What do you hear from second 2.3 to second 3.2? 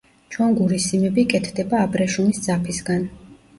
ძაფისგან.